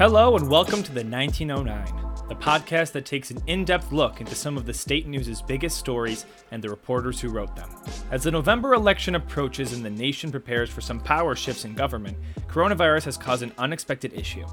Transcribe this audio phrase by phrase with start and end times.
[0.00, 1.84] Hello, and welcome to the 1909,
[2.26, 5.76] the podcast that takes an in depth look into some of the state news's biggest
[5.76, 7.68] stories and the reporters who wrote them.
[8.10, 12.16] As the November election approaches and the nation prepares for some power shifts in government,
[12.48, 14.46] coronavirus has caused an unexpected issue.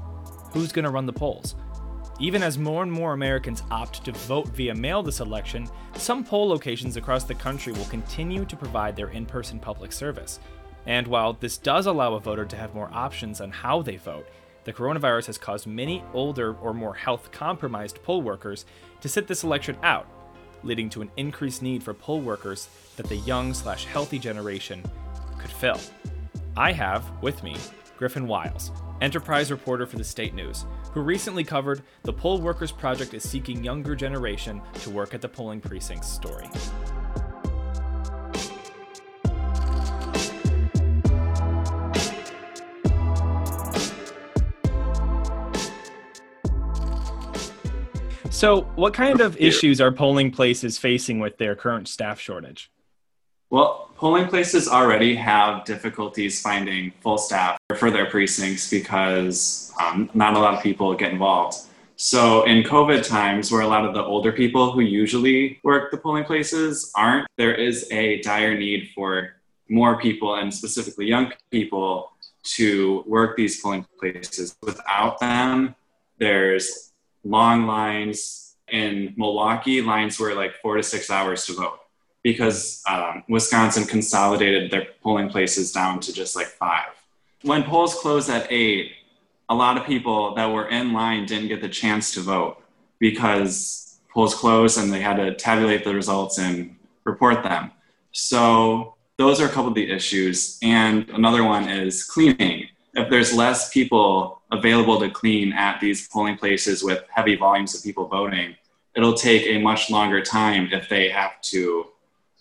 [0.52, 1.54] Who's going to run the polls?
[2.20, 6.46] Even as more and more Americans opt to vote via mail this election, some poll
[6.46, 10.40] locations across the country will continue to provide their in person public service.
[10.84, 14.26] And while this does allow a voter to have more options on how they vote,
[14.64, 18.66] the coronavirus has caused many older or more health compromised poll workers
[19.00, 20.06] to sit this election out,
[20.62, 24.82] leading to an increased need for poll workers that the young slash healthy generation
[25.38, 25.80] could fill.
[26.56, 27.56] I have with me
[27.96, 33.14] Griffin Wiles, enterprise reporter for the State News, who recently covered the Poll Workers Project
[33.14, 36.48] is seeking younger generation to work at the polling precincts story.
[48.30, 52.70] So, what kind of issues are polling places facing with their current staff shortage?
[53.50, 60.34] Well, polling places already have difficulties finding full staff for their precincts because um, not
[60.34, 61.56] a lot of people get involved.
[61.96, 65.96] So, in COVID times, where a lot of the older people who usually work the
[65.96, 69.36] polling places aren't, there is a dire need for
[69.68, 72.12] more people and specifically young people
[72.56, 74.54] to work these polling places.
[74.62, 75.74] Without them,
[76.18, 76.87] there's
[77.24, 79.82] long lines in Milwaukee.
[79.82, 81.80] Lines were like four to six hours to vote
[82.22, 86.88] because um, Wisconsin consolidated their polling places down to just like five.
[87.42, 88.92] When polls closed at eight,
[89.48, 92.62] a lot of people that were in line didn't get the chance to vote
[92.98, 97.70] because polls closed and they had to tabulate the results and report them.
[98.12, 100.58] So those are a couple of the issues.
[100.62, 102.68] And another one is cleaning.
[102.98, 107.82] If there's less people available to clean at these polling places with heavy volumes of
[107.82, 108.56] people voting,
[108.96, 111.86] it'll take a much longer time if they have to,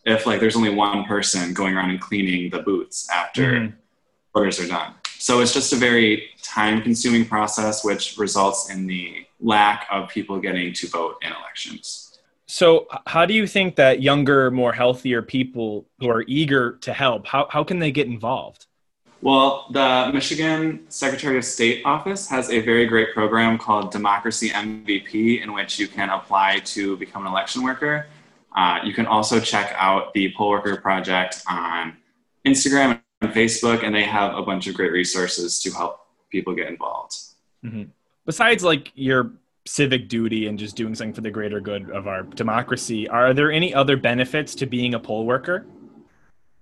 [0.06, 3.76] if like there's only one person going around and cleaning the booths after mm-hmm.
[4.34, 4.94] voters are done.
[5.20, 10.40] So it's just a very time consuming process, which results in the lack of people
[10.40, 12.20] getting to vote in elections.
[12.50, 17.28] So, how do you think that younger, more healthier people who are eager to help,
[17.28, 18.68] how, how can they get involved?
[19.22, 25.42] Well, the Michigan Secretary of State office has a very great program called Democracy MVP,
[25.42, 28.08] in which you can apply to become an election worker.
[28.56, 31.98] Uh, you can also check out the Poll Worker Project on
[32.46, 36.00] Instagram and Facebook, and they have a bunch of great resources to help
[36.32, 37.16] people get involved.
[37.66, 37.84] Mm-hmm.
[38.26, 39.32] Besides, like your
[39.66, 43.52] civic duty and just doing something for the greater good of our democracy, are there
[43.52, 45.66] any other benefits to being a poll worker?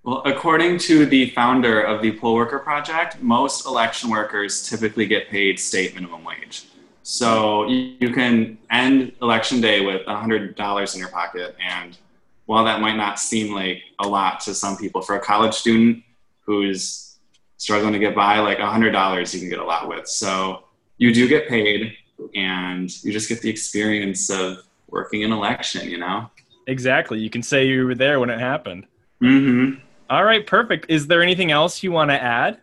[0.05, 5.29] Well, according to the founder of the Poll Worker Project, most election workers typically get
[5.29, 6.67] paid state minimum wage.
[7.01, 11.55] So you can end election day with $100 in your pocket.
[11.59, 11.97] And
[12.45, 16.03] while that might not seem like a lot to some people, for a college student
[16.41, 17.17] who's
[17.57, 20.07] struggling to get by, like $100 you can get a lot with.
[20.07, 20.65] So
[20.99, 21.95] you do get paid
[22.35, 26.29] and you just get the experience of working an election, you know?
[26.67, 27.17] Exactly.
[27.17, 28.85] You can say you were there when it happened.
[29.19, 29.79] Mm-hmm.
[30.09, 30.85] All right, perfect.
[30.89, 32.59] Is there anything else you want to add?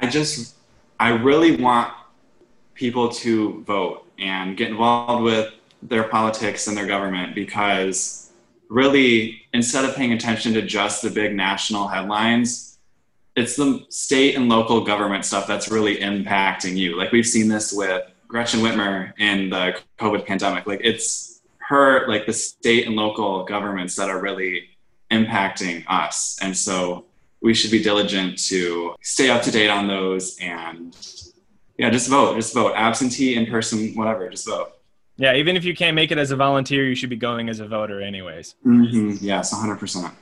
[0.00, 0.56] I just,
[0.98, 1.92] I really want
[2.74, 5.52] people to vote and get involved with
[5.82, 8.32] their politics and their government because
[8.68, 12.78] really, instead of paying attention to just the big national headlines,
[13.36, 16.96] it's the state and local government stuff that's really impacting you.
[16.96, 20.66] Like we've seen this with Gretchen Whitmer in the COVID pandemic.
[20.66, 24.70] Like it's her, like the state and local governments that are really
[25.10, 26.38] impacting us.
[26.40, 27.06] And so
[27.40, 30.96] we should be diligent to stay up to date on those and
[31.78, 34.72] yeah, just vote, just vote, absentee, in person, whatever, just vote.
[35.16, 37.60] Yeah, even if you can't make it as a volunteer, you should be going as
[37.60, 38.54] a voter, anyways.
[38.66, 39.24] Mm-hmm.
[39.24, 40.12] Yes, 100%.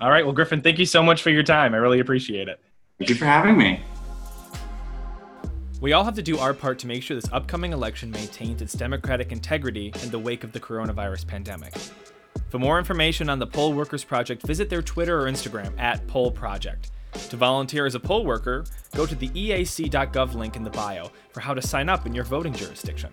[0.00, 0.24] All right.
[0.24, 1.74] Well, Griffin, thank you so much for your time.
[1.74, 2.60] I really appreciate it.
[2.98, 3.80] Thank you for having me.
[5.80, 8.72] We all have to do our part to make sure this upcoming election maintains its
[8.72, 11.74] democratic integrity in the wake of the coronavirus pandemic.
[12.54, 16.30] For more information on the Poll Workers Project, visit their Twitter or Instagram at Poll
[16.30, 16.92] Project.
[17.30, 18.64] To volunteer as a poll worker,
[18.94, 22.22] go to the eac.gov link in the bio for how to sign up in your
[22.22, 23.10] voting jurisdiction.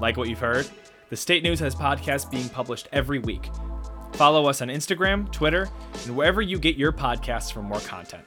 [0.00, 0.68] Like what you've heard,
[1.08, 3.48] the State News has podcasts being published every week.
[4.14, 5.68] Follow us on Instagram, Twitter,
[6.04, 8.24] and wherever you get your podcasts for more content.